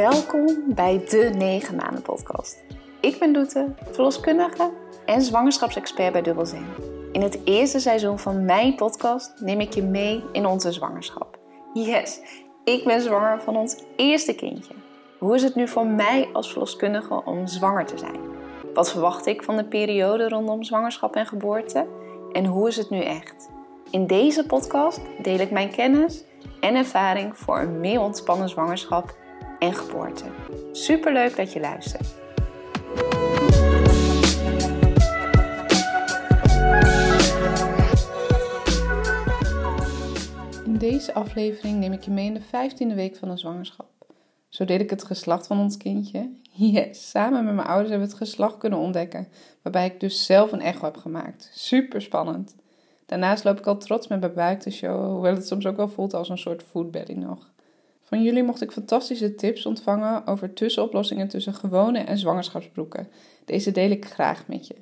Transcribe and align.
Welkom 0.00 0.74
bij 0.74 1.04
de 1.08 1.30
9 1.36 1.76
maanden 1.76 2.02
podcast. 2.02 2.64
Ik 3.00 3.18
ben 3.18 3.32
Doete, 3.32 3.74
verloskundige 3.90 4.70
en 5.04 5.22
zwangerschapsexpert 5.22 6.12
bij 6.12 6.22
Dubbelzin. 6.22 6.66
In 7.12 7.22
het 7.22 7.38
eerste 7.44 7.78
seizoen 7.78 8.18
van 8.18 8.44
mijn 8.44 8.74
podcast 8.74 9.40
neem 9.40 9.60
ik 9.60 9.74
je 9.74 9.82
mee 9.82 10.24
in 10.32 10.46
onze 10.46 10.72
zwangerschap. 10.72 11.38
Yes, 11.72 12.20
ik 12.64 12.84
ben 12.84 13.00
zwanger 13.00 13.40
van 13.40 13.56
ons 13.56 13.82
eerste 13.96 14.34
kindje. 14.34 14.74
Hoe 15.18 15.34
is 15.34 15.42
het 15.42 15.54
nu 15.54 15.68
voor 15.68 15.86
mij 15.86 16.28
als 16.32 16.50
verloskundige 16.50 17.24
om 17.24 17.46
zwanger 17.46 17.86
te 17.86 17.98
zijn? 17.98 18.20
Wat 18.74 18.90
verwacht 18.90 19.26
ik 19.26 19.42
van 19.42 19.56
de 19.56 19.64
periode 19.64 20.28
rondom 20.28 20.62
zwangerschap 20.62 21.16
en 21.16 21.26
geboorte? 21.26 21.86
En 22.32 22.44
hoe 22.44 22.68
is 22.68 22.76
het 22.76 22.90
nu 22.90 23.00
echt? 23.00 23.48
In 23.90 24.06
deze 24.06 24.46
podcast 24.46 25.00
deel 25.22 25.38
ik 25.38 25.50
mijn 25.50 25.70
kennis 25.70 26.24
en 26.60 26.74
ervaring 26.74 27.38
voor 27.38 27.58
een 27.58 27.80
meer 27.80 28.00
ontspannen 28.00 28.48
zwangerschap 28.48 29.18
en 29.60 29.74
geboorte. 29.74 30.24
Superleuk 30.72 31.36
dat 31.36 31.52
je 31.52 31.60
luistert. 31.60 32.08
In 40.64 40.78
deze 40.78 41.14
aflevering 41.14 41.78
neem 41.78 41.92
ik 41.92 42.02
je 42.02 42.10
mee 42.10 42.26
in 42.26 42.34
de 42.34 42.40
15e 42.40 42.94
week 42.94 43.16
van 43.16 43.28
de 43.28 43.36
zwangerschap. 43.36 43.88
Zo 44.48 44.64
deed 44.64 44.80
ik 44.80 44.90
het 44.90 45.04
geslacht 45.04 45.46
van 45.46 45.58
ons 45.58 45.76
kindje. 45.76 46.30
Yes, 46.52 47.10
samen 47.10 47.44
met 47.44 47.54
mijn 47.54 47.66
ouders 47.66 47.90
hebben 47.90 48.08
we 48.08 48.14
het 48.14 48.22
geslacht 48.22 48.58
kunnen 48.58 48.78
ontdekken, 48.78 49.28
waarbij 49.62 49.86
ik 49.86 50.00
dus 50.00 50.26
zelf 50.26 50.52
een 50.52 50.60
echo 50.60 50.84
heb 50.84 50.96
gemaakt. 50.96 51.50
Super 51.52 52.02
spannend. 52.02 52.56
Daarnaast 53.06 53.44
loop 53.44 53.58
ik 53.58 53.66
al 53.66 53.76
trots 53.76 54.08
met 54.08 54.20
mijn 54.20 54.34
buik 54.34 54.60
te 54.60 54.70
showen, 54.70 55.10
hoewel 55.10 55.34
het 55.34 55.46
soms 55.46 55.66
ook 55.66 55.76
wel 55.76 55.88
voelt 55.88 56.14
als 56.14 56.28
een 56.28 56.38
soort 56.38 56.62
foodbelly 56.62 57.14
nog. 57.14 57.50
Van 58.10 58.22
jullie 58.22 58.42
mocht 58.42 58.60
ik 58.60 58.72
fantastische 58.72 59.34
tips 59.34 59.66
ontvangen 59.66 60.26
over 60.26 60.52
tussenoplossingen 60.52 61.28
tussen 61.28 61.54
gewone 61.54 61.98
en 61.98 62.18
zwangerschapsbroeken. 62.18 63.08
Deze 63.44 63.70
deel 63.70 63.90
ik 63.90 64.04
graag 64.04 64.48
met 64.48 64.66
je. 64.66 64.74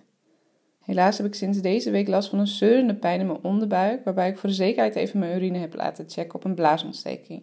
Helaas 0.84 1.16
heb 1.16 1.26
ik 1.26 1.34
sinds 1.34 1.60
deze 1.60 1.90
week 1.90 2.08
last 2.08 2.28
van 2.28 2.38
een 2.38 2.46
zeurende 2.46 2.94
pijn 2.94 3.20
in 3.20 3.26
mijn 3.26 3.42
onderbuik, 3.42 4.04
waarbij 4.04 4.28
ik 4.28 4.38
voor 4.38 4.48
de 4.48 4.54
zekerheid 4.54 4.94
even 4.94 5.18
mijn 5.18 5.36
urine 5.36 5.58
heb 5.58 5.74
laten 5.74 6.04
checken 6.08 6.34
op 6.34 6.44
een 6.44 6.54
blaasontsteking. 6.54 7.42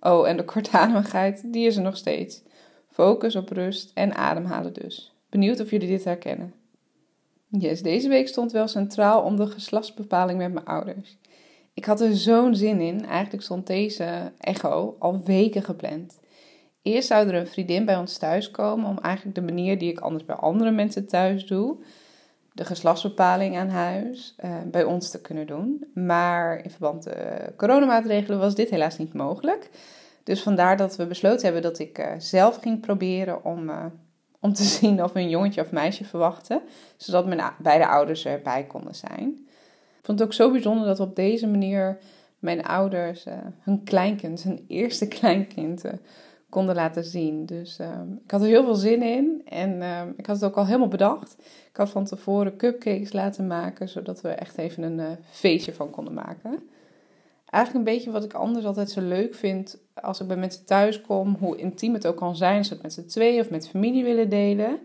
Oh, 0.00 0.28
en 0.28 0.36
de 0.36 0.44
kortademigheid, 0.44 1.52
die 1.52 1.66
is 1.66 1.76
er 1.76 1.82
nog 1.82 1.96
steeds. 1.96 2.42
Focus 2.88 3.36
op 3.36 3.48
rust 3.48 3.90
en 3.94 4.14
ademhalen 4.14 4.72
dus. 4.72 5.14
Benieuwd 5.28 5.60
of 5.60 5.70
jullie 5.70 5.88
dit 5.88 6.04
herkennen. 6.04 6.54
Yes, 7.48 7.82
deze 7.82 8.08
week 8.08 8.28
stond 8.28 8.52
wel 8.52 8.68
centraal 8.68 9.22
om 9.22 9.36
de 9.36 9.46
geslachtsbepaling 9.46 10.38
met 10.38 10.52
mijn 10.52 10.66
ouders. 10.66 11.18
Ik 11.74 11.84
had 11.84 12.00
er 12.00 12.16
zo'n 12.16 12.54
zin 12.54 12.80
in. 12.80 13.06
Eigenlijk 13.06 13.42
stond 13.42 13.66
deze 13.66 14.32
echo 14.38 14.96
al 14.98 15.20
weken 15.24 15.62
gepland. 15.62 16.20
Eerst 16.82 17.08
zou 17.08 17.28
er 17.28 17.34
een 17.34 17.46
vriendin 17.46 17.84
bij 17.84 17.96
ons 17.96 18.18
thuis 18.18 18.50
komen 18.50 18.88
om 18.88 18.98
eigenlijk 18.98 19.36
de 19.36 19.42
manier 19.42 19.78
die 19.78 19.90
ik 19.90 20.00
anders 20.00 20.24
bij 20.24 20.36
andere 20.36 20.70
mensen 20.70 21.06
thuis 21.06 21.46
doe, 21.46 21.76
de 22.52 22.64
geslachtsbepaling 22.64 23.56
aan 23.56 23.68
huis, 23.68 24.34
eh, 24.36 24.56
bij 24.66 24.84
ons 24.84 25.10
te 25.10 25.20
kunnen 25.20 25.46
doen. 25.46 25.90
Maar 25.94 26.64
in 26.64 26.70
verband 26.70 27.04
met 27.04 27.14
de 27.14 27.52
coronamaatregelen 27.56 28.38
was 28.38 28.54
dit 28.54 28.70
helaas 28.70 28.98
niet 28.98 29.14
mogelijk. 29.14 29.70
Dus 30.24 30.42
vandaar 30.42 30.76
dat 30.76 30.96
we 30.96 31.06
besloten 31.06 31.44
hebben 31.44 31.62
dat 31.62 31.78
ik 31.78 31.98
uh, 31.98 32.06
zelf 32.18 32.56
ging 32.56 32.80
proberen 32.80 33.44
om, 33.44 33.68
uh, 33.68 33.84
om 34.40 34.52
te 34.52 34.64
zien 34.78 35.02
of 35.02 35.12
we 35.12 35.20
een 35.20 35.28
jongetje 35.28 35.60
of 35.60 35.72
meisje 35.72 36.04
verwachten, 36.04 36.62
zodat 36.96 37.26
mijn 37.26 37.52
beide 37.58 37.86
ouders 37.86 38.26
erbij 38.26 38.64
konden 38.64 38.94
zijn. 38.94 39.46
Ik 40.02 40.08
vond 40.08 40.18
het 40.18 40.28
ook 40.28 40.34
zo 40.34 40.50
bijzonder 40.50 40.86
dat 40.86 41.00
op 41.00 41.16
deze 41.16 41.46
manier 41.46 41.98
mijn 42.38 42.62
ouders 42.62 43.26
uh, 43.26 43.34
hun 43.60 43.82
kleinkind, 43.84 44.42
hun 44.42 44.64
eerste 44.68 45.08
kleinkind, 45.18 45.84
uh, 45.84 45.92
konden 46.48 46.74
laten 46.74 47.04
zien. 47.04 47.46
Dus 47.46 47.78
uh, 47.80 48.00
ik 48.24 48.30
had 48.30 48.40
er 48.40 48.46
heel 48.46 48.64
veel 48.64 48.74
zin 48.74 49.02
in 49.02 49.42
en 49.44 49.82
ik 50.16 50.26
had 50.26 50.36
het 50.36 50.44
ook 50.44 50.56
al 50.56 50.66
helemaal 50.66 50.88
bedacht. 50.88 51.36
Ik 51.70 51.76
had 51.76 51.90
van 51.90 52.04
tevoren 52.04 52.56
cupcakes 52.56 53.12
laten 53.12 53.46
maken, 53.46 53.88
zodat 53.88 54.20
we 54.20 54.28
echt 54.28 54.58
even 54.58 54.82
een 54.82 55.16
feestje 55.30 55.72
van 55.72 55.90
konden 55.90 56.14
maken. 56.14 56.62
Eigenlijk 57.46 57.86
een 57.86 57.94
beetje 57.94 58.10
wat 58.10 58.24
ik 58.24 58.32
anders 58.32 58.64
altijd 58.64 58.90
zo 58.90 59.00
leuk 59.00 59.34
vind 59.34 59.78
als 59.94 60.20
ik 60.20 60.26
bij 60.26 60.36
mensen 60.36 60.64
thuis 60.64 61.00
kom, 61.00 61.36
hoe 61.40 61.56
intiem 61.56 61.94
het 61.94 62.06
ook 62.06 62.16
kan 62.16 62.36
zijn, 62.36 62.58
als 62.58 62.70
het 62.70 62.82
met 62.82 62.92
z'n 62.92 63.06
twee 63.06 63.40
of 63.40 63.50
met 63.50 63.68
familie 63.68 64.04
willen 64.04 64.28
delen. 64.28 64.78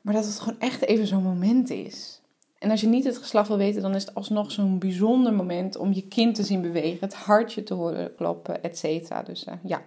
Maar 0.00 0.14
dat 0.14 0.24
het 0.24 0.40
gewoon 0.40 0.60
echt 0.60 0.82
even 0.82 1.06
zo'n 1.06 1.22
moment 1.22 1.70
is. 1.70 2.17
En 2.58 2.70
als 2.70 2.80
je 2.80 2.86
niet 2.86 3.04
het 3.04 3.16
geslacht 3.16 3.48
wil 3.48 3.56
weten, 3.56 3.82
dan 3.82 3.94
is 3.94 4.04
het 4.04 4.14
alsnog 4.14 4.52
zo'n 4.52 4.78
bijzonder 4.78 5.32
moment 5.32 5.76
om 5.76 5.92
je 5.92 6.08
kind 6.08 6.34
te 6.34 6.42
zien 6.42 6.62
bewegen, 6.62 7.00
het 7.00 7.14
hartje 7.14 7.62
te 7.62 7.74
horen 7.74 8.14
kloppen, 8.14 8.62
et 8.62 8.78
cetera. 8.78 9.22
Dus 9.22 9.46
uh, 9.46 9.54
ja, 9.62 9.82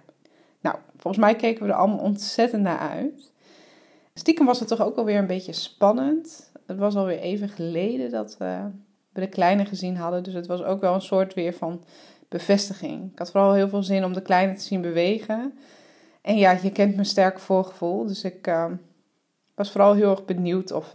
nou, 0.61 0.75
volgens 0.97 1.23
mij 1.23 1.35
keken 1.35 1.63
we 1.63 1.71
er 1.71 1.77
allemaal 1.77 1.99
ontzettend 1.99 2.63
naar 2.63 2.79
uit. 2.79 3.31
Stiekem 4.13 4.45
was 4.45 4.59
het 4.59 4.67
toch 4.67 4.81
ook 4.81 4.97
alweer 4.97 5.17
een 5.17 5.27
beetje 5.27 5.53
spannend. 5.53 6.51
Het 6.65 6.77
was 6.77 6.95
alweer 6.95 7.19
even 7.19 7.49
geleden 7.49 8.11
dat 8.11 8.37
uh, 8.41 8.65
we 9.13 9.19
de 9.19 9.29
kleine 9.29 9.65
gezien 9.65 9.97
hadden, 9.97 10.23
dus 10.23 10.33
het 10.33 10.47
was 10.47 10.63
ook 10.63 10.81
wel 10.81 10.93
een 10.93 11.01
soort 11.01 11.33
weer 11.33 11.53
van 11.53 11.83
bevestiging. 12.29 13.11
Ik 13.11 13.19
had 13.19 13.31
vooral 13.31 13.53
heel 13.53 13.69
veel 13.69 13.83
zin 13.83 14.05
om 14.05 14.13
de 14.13 14.21
kleine 14.21 14.53
te 14.53 14.63
zien 14.63 14.81
bewegen. 14.81 15.53
En 16.21 16.37
ja, 16.37 16.51
je 16.51 16.71
kent 16.71 16.93
mijn 16.93 17.05
sterke 17.05 17.39
voorgevoel, 17.39 18.05
dus 18.05 18.23
ik 18.23 18.47
uh, 18.47 18.65
was 19.55 19.71
vooral 19.71 19.93
heel 19.93 20.09
erg 20.09 20.25
benieuwd 20.25 20.71
of 20.71 20.91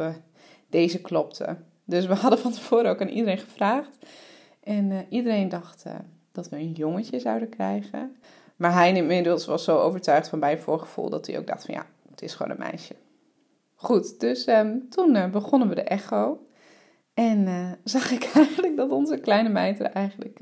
deze 0.71 1.01
klopte. 1.01 1.57
Dus 1.87 2.07
we 2.07 2.15
hadden 2.15 2.39
van 2.39 2.53
tevoren 2.53 2.91
ook 2.91 3.01
aan 3.01 3.09
iedereen 3.09 3.39
gevraagd. 3.39 3.99
En 4.63 4.91
uh, 4.91 4.99
iedereen 5.09 5.49
dacht 5.49 5.85
uh, 5.87 5.93
dat 6.33 6.49
we 6.49 6.57
een 6.57 6.73
jongetje 6.73 7.19
zouden 7.19 7.49
krijgen. 7.49 8.17
Maar 8.57 8.73
hij 8.73 8.93
inmiddels 8.93 9.47
was 9.47 9.65
zo 9.65 9.79
overtuigd 9.79 10.29
van 10.29 10.39
mijn 10.39 10.59
voorgevoel 10.59 11.11
dat 11.11 11.27
hij 11.27 11.39
ook 11.39 11.47
dacht 11.47 11.65
van 11.65 11.75
ja, 11.75 11.87
het 12.11 12.23
is 12.23 12.35
gewoon 12.35 12.53
een 12.53 12.71
meisje. 12.71 12.95
Goed, 13.75 14.21
dus 14.21 14.47
um, 14.47 14.89
toen 14.89 15.15
uh, 15.15 15.31
begonnen 15.31 15.69
we 15.69 15.75
de 15.75 15.83
echo. 15.83 16.47
En 17.15 17.49
zag 17.85 18.11
ik 18.11 18.31
eigenlijk 18.35 18.77
dat 18.77 18.91
onze 18.91 19.17
kleine 19.17 19.49
meid 19.49 19.81
er 19.81 19.87
eigenlijk 19.87 20.39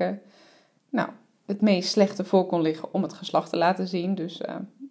nou, 0.89 1.09
het 1.45 1.61
meest 1.61 1.89
slechte 1.89 2.23
voor 2.23 2.45
kon 2.45 2.61
liggen 2.61 2.93
om 2.93 3.03
het 3.03 3.13
geslacht 3.13 3.49
te 3.49 3.57
laten 3.57 3.87
zien. 3.87 4.15
Dus 4.15 4.41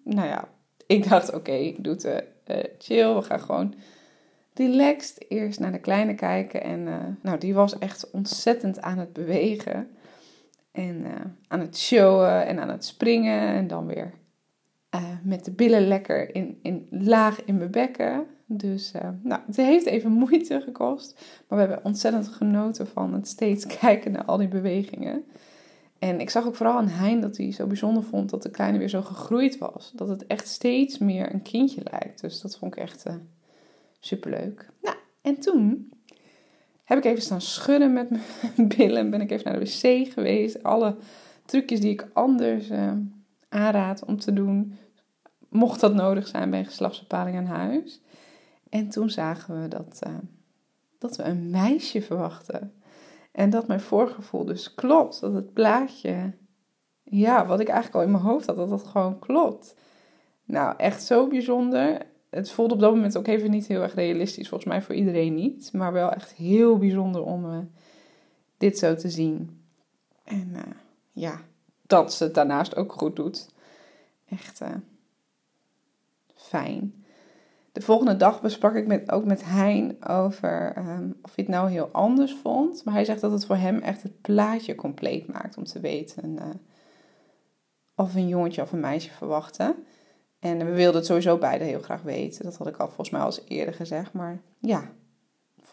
nou 0.05 0.29
ja, 0.29 0.49
ik 0.87 1.09
dacht 1.09 1.29
oké, 1.29 1.37
okay, 1.37 1.77
doe 1.79 1.93
het 1.93 2.25
chill, 2.79 3.15
we 3.15 3.23
gaan 3.23 3.41
gewoon 3.41 3.75
relaxed 4.55 5.25
eerst 5.31 5.61
naar 5.61 5.73
de 5.73 5.79
kleine 5.79 6.15
kijken. 6.15 6.63
En 6.63 6.81
uh, 6.81 6.97
nou, 7.23 7.39
die 7.39 7.55
was 7.55 7.79
echt 7.79 8.11
ontzettend 8.11 8.81
aan 8.81 8.99
het 8.99 9.13
bewegen. 9.13 9.89
En 10.73 11.01
uh, 11.01 11.11
aan 11.49 11.61
het 11.61 11.79
showen 11.79 12.47
en 12.47 12.59
aan 12.59 12.69
het 12.69 12.85
springen. 12.85 13.49
En 13.49 13.67
dan 13.67 13.87
weer 13.87 14.13
uh, 14.95 15.03
met 15.23 15.45
de 15.45 15.51
billen 15.51 15.89
lekker 15.89 16.35
in, 16.35 16.59
in, 16.63 16.87
laag 16.91 17.45
in 17.45 17.57
mijn 17.57 17.71
bekken. 17.71 18.27
Dus 18.47 18.93
nou, 19.23 19.41
het 19.47 19.57
heeft 19.57 19.87
even 19.87 20.11
moeite 20.25 20.61
gekost. 20.61 21.15
Maar 21.49 21.59
we 21.59 21.65
hebben 21.65 21.85
ontzettend 21.85 22.29
genoten 22.29 22.87
van 22.87 23.15
het 23.15 23.29
steeds 23.29 23.67
kijken 23.81 24.13
naar 24.13 24.25
al 24.25 24.37
die 24.37 24.49
bewegingen. 24.49 25.25
En 25.99 26.21
ik 26.21 26.31
zag 26.31 26.47
ook 26.47 26.55
vooral 26.55 26.77
aan 26.77 26.89
Hein 26.89 27.21
dat 27.21 27.37
hij 27.37 27.53
zo 27.53 27.67
bijzonder 27.67 28.03
vond 28.03 28.31
dat 28.31 28.43
de 28.43 28.51
kleine 28.51 28.79
weer 28.79 28.89
zo 28.89 29.03
gegroeid 29.03 29.59
was. 29.59 29.93
Dat 29.95 30.09
het 30.09 30.27
echt 30.27 30.49
steeds 30.49 30.99
meer 30.99 31.33
een 31.33 31.43
kindje 31.43 31.83
lijkt. 31.91 32.21
Dus 32.21 32.41
dat 32.41 32.59
vond 32.59 32.77
ik 32.77 32.83
echt 32.83 33.07
Superleuk. 34.05 34.71
Nou, 34.83 34.97
en 35.23 35.41
toen 35.41 35.93
heb 36.85 36.99
ik 36.99 37.05
even 37.05 37.23
staan 37.23 37.41
schudden 37.41 37.93
met 37.93 38.11
mijn 38.11 38.69
billen. 38.77 39.11
Ben 39.11 39.21
ik 39.21 39.31
even 39.31 39.53
naar 39.53 39.61
de 39.61 39.67
wc 39.67 40.13
geweest. 40.13 40.63
Alle 40.63 40.97
trucjes 41.45 41.81
die 41.81 41.91
ik 41.91 42.09
anders 42.13 42.71
uh, 42.71 42.93
aanraad 43.49 44.05
om 44.05 44.19
te 44.19 44.33
doen. 44.33 44.75
Mocht 45.49 45.81
dat 45.81 45.95
nodig 45.95 46.27
zijn 46.27 46.51
bij 46.51 46.59
een 46.59 46.65
geslachtsbepaling 46.65 47.37
aan 47.37 47.45
huis. 47.45 48.01
En 48.69 48.89
toen 48.89 49.11
zagen 49.11 49.63
we 49.63 49.69
dat, 49.69 50.01
uh, 50.07 50.15
dat 50.99 51.17
we 51.17 51.23
een 51.23 51.51
meisje 51.51 52.03
verwachten. 52.03 52.73
En 53.33 53.51
dat 53.51 53.67
mijn 53.67 53.81
voorgevoel 53.81 54.45
dus 54.45 54.75
klopt. 54.75 55.21
Dat 55.21 55.35
het 55.35 55.53
plaatje, 55.53 56.33
ja, 57.03 57.47
wat 57.47 57.61
ik 57.61 57.69
eigenlijk 57.69 57.97
al 57.97 58.03
in 58.03 58.11
mijn 58.11 58.25
hoofd 58.25 58.47
had, 58.47 58.57
dat 58.57 58.69
dat 58.69 58.85
gewoon 58.85 59.19
klopt. 59.19 59.75
Nou, 60.45 60.75
echt 60.77 61.03
zo 61.03 61.27
bijzonder 61.29 62.13
het 62.35 62.51
voelde 62.51 62.75
op 62.75 62.81
dat 62.81 62.95
moment 62.95 63.17
ook 63.17 63.27
even 63.27 63.51
niet 63.51 63.67
heel 63.67 63.83
erg 63.83 63.95
realistisch, 63.95 64.49
volgens 64.49 64.71
mij 64.71 64.83
voor 64.83 64.95
iedereen 64.95 65.35
niet. 65.35 65.73
Maar 65.73 65.93
wel 65.93 66.11
echt 66.11 66.33
heel 66.33 66.79
bijzonder 66.79 67.23
om 67.23 67.45
uh, 67.45 67.59
dit 68.59 68.79
zo 68.79 68.95
te 68.95 69.11
zien. 69.11 69.63
En 70.25 70.51
uh, 70.53 70.61
ja, 71.13 71.41
dat 71.83 72.15
ze 72.15 72.25
het 72.25 72.35
daarnaast 72.35 72.77
ook 72.77 72.93
goed 72.93 73.17
doet. 73.17 73.49
Echt 74.29 74.61
uh, 74.61 74.69
fijn. 76.35 77.05
De 77.73 77.81
volgende 77.81 78.17
dag 78.17 78.41
besprak 78.41 78.75
ik 78.75 78.87
met, 78.87 79.11
ook 79.11 79.25
met 79.25 79.45
Hein 79.45 80.05
over 80.05 80.77
um, 80.77 81.17
of 81.23 81.35
hij 81.35 81.45
het 81.45 81.49
nou 81.49 81.71
heel 81.71 81.89
anders 81.93 82.37
vond. 82.43 82.85
Maar 82.85 82.95
hij 82.95 83.05
zegt 83.05 83.21
dat 83.21 83.33
het 83.33 83.47
voor 83.47 83.57
hem 83.57 83.79
echt 83.79 84.03
het 84.03 84.21
plaatje 84.21 84.75
compleet 84.75 85.27
maakt 85.27 85.57
om 85.57 85.65
te 85.65 85.81
weten 85.81 86.39
of 87.95 88.15
een 88.15 88.29
jongetje 88.29 88.63
of 88.63 88.73
een 88.73 88.81
meisje 88.81 89.11
verwachten. 89.11 89.85
En 90.45 90.59
we 90.59 90.73
wilden 90.73 90.97
het 90.97 91.07
sowieso 91.07 91.39
beide 91.39 91.65
heel 91.65 91.81
graag 91.81 92.03
weten. 92.03 92.45
Dat 92.45 92.57
had 92.57 92.67
ik 92.67 92.77
al 92.77 92.87
volgens 92.87 93.11
mij 93.11 93.21
al 93.21 93.27
eens 93.27 93.43
eerder 93.49 93.75
gezegd. 93.75 94.13
Maar 94.13 94.41
ja, 94.59 94.91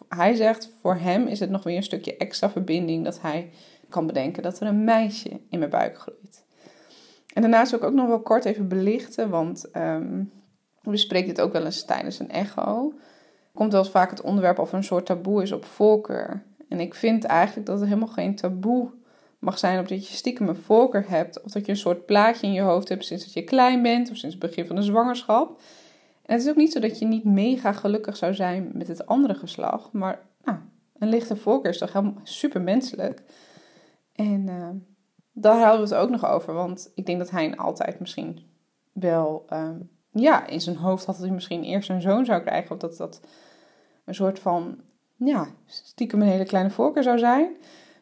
hij 0.10 0.36
zegt 0.36 0.72
voor 0.82 0.96
hem 0.96 1.28
is 1.28 1.40
het 1.40 1.50
nog 1.50 1.64
weer 1.64 1.76
een 1.76 1.84
stukje 1.84 2.18
extra 2.18 2.50
verbinding 2.50 3.04
dat 3.04 3.22
hij 3.22 3.50
kan 3.90 4.08
bedenken 4.08 4.44
dat 4.44 4.60
er 4.60 4.68
een 4.68 4.84
meisje 4.84 5.30
in 5.50 5.60
mijn 5.60 5.72
buik 5.72 5.98
groeit. 5.98 6.44
En 7.34 7.42
daarnaast 7.42 7.72
wil 7.72 7.80
ik 7.80 7.86
ook 7.86 7.94
nog 7.94 8.08
wel 8.08 8.20
kort 8.20 8.46
even 8.46 8.68
belichten, 8.68 9.30
want 9.30 9.70
um, 9.78 10.32
we 10.82 10.92
bespreken 10.92 11.28
dit 11.28 11.42
ook 11.42 11.54
wel 11.54 11.66
eens 11.66 11.86
tijdens 11.86 12.20
een 12.20 12.32
echo. 12.32 12.94
Komt 13.54 13.72
wel 13.72 13.86
vaak 13.86 14.10
het 14.10 14.22
onderwerp 14.22 14.60
of 14.60 14.74
een 14.74 14.84
soort 14.84 15.06
taboe 15.06 15.42
is 15.42 15.52
op 15.52 15.66
voorkeur. 15.66 16.44
En 16.68 16.80
ik 16.80 16.94
vind 16.94 17.24
eigenlijk 17.24 17.68
dat 17.68 17.80
er 17.80 17.88
helemaal 17.88 18.08
geen 18.08 18.36
taboe 18.36 18.90
mag 19.42 19.60
zijn 19.60 19.80
op 19.80 19.88
dat 19.88 20.08
je 20.08 20.16
stiekem 20.16 20.48
een 20.48 20.56
voorkeur 20.56 21.10
hebt. 21.10 21.42
Of 21.44 21.52
dat 21.52 21.66
je 21.66 21.72
een 21.72 21.78
soort 21.78 22.06
plaatje 22.06 22.48
in 22.48 22.54
je 22.54 22.62
hoofd 22.62 22.90
hebt 22.90 23.06
sinds 23.06 23.24
dat 23.24 23.34
je 23.34 23.44
klein 23.44 23.82
bent 23.82 24.10
of 24.10 24.18
sinds 24.18 24.36
het 24.36 24.44
begin 24.44 24.66
van 24.66 24.76
de 24.76 24.82
zwangerschap. 24.82 25.62
En 26.26 26.34
het 26.34 26.44
is 26.44 26.50
ook 26.50 26.56
niet 26.56 26.72
zo 26.72 26.80
dat 26.80 27.00
je 27.00 27.06
niet 27.06 27.24
mega 27.24 27.72
gelukkig 27.72 28.18
zou 28.18 28.34
zijn 28.34 28.72
met 28.74 28.88
het 28.88 29.06
andere 29.06 29.34
geslacht. 29.34 29.92
Maar 29.92 30.20
nou, 30.44 30.58
een 30.98 31.10
lichte 31.10 31.36
voorkeur 31.36 31.72
is 31.72 31.78
toch 31.78 31.94
helemaal 31.94 32.22
super 32.24 32.62
menselijk. 32.62 33.24
En 34.16 34.48
uh, 34.48 34.70
daar 35.32 35.60
houden 35.60 35.88
we 35.88 35.96
het 35.96 36.04
ook 36.04 36.10
nog 36.10 36.26
over. 36.26 36.54
Want 36.54 36.92
ik 36.96 37.06
denk 37.06 37.20
dat 37.20 37.32
hij 37.32 37.56
altijd 37.56 38.00
misschien 38.00 38.40
wel 38.92 39.46
ehm, 39.48 39.78
ja, 40.12 40.48
in 40.48 40.62
zijn 40.62 40.76
hoofd 40.76 41.06
had 41.06 41.16
dat 41.16 41.26
hij 41.26 41.34
misschien 41.34 41.64
eerst 41.64 41.90
een 41.90 42.02
zoon 42.02 42.26
zou 42.26 42.42
krijgen. 42.42 42.72
Of 42.72 42.78
dat 42.78 42.98
dat 42.98 43.22
een 44.06 44.16
soort 44.16 44.40
van, 44.40 44.82
ja, 45.16 45.48
stiekem 45.66 46.22
een 46.22 46.28
hele 46.28 46.46
kleine 46.46 46.70
voorkeur 46.70 47.04
zou 47.04 47.18
zijn. 47.18 47.56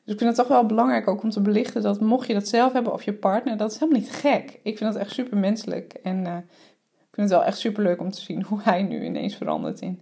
Dus 0.09 0.17
ik 0.17 0.23
vind 0.23 0.37
het 0.37 0.47
toch 0.47 0.57
wel 0.57 0.65
belangrijk 0.65 1.07
ook 1.07 1.23
om 1.23 1.29
te 1.29 1.41
belichten 1.41 1.81
dat 1.81 1.99
mocht 1.99 2.27
je 2.27 2.33
dat 2.33 2.47
zelf 2.47 2.73
hebben 2.73 2.93
of 2.93 3.03
je 3.03 3.13
partner, 3.13 3.57
dat 3.57 3.71
is 3.71 3.79
helemaal 3.79 4.01
niet 4.01 4.11
gek. 4.11 4.59
Ik 4.63 4.77
vind 4.77 4.93
dat 4.93 5.01
echt 5.01 5.11
super 5.11 5.37
menselijk. 5.37 5.93
En 5.93 6.25
uh, 6.25 6.37
ik 6.37 7.11
vind 7.11 7.29
het 7.29 7.29
wel 7.29 7.43
echt 7.43 7.57
super 7.57 7.83
leuk 7.83 7.99
om 7.99 8.11
te 8.11 8.21
zien 8.21 8.43
hoe 8.43 8.59
hij 8.61 8.83
nu 8.83 9.03
ineens 9.03 9.35
verandert 9.35 9.81
in. 9.81 10.01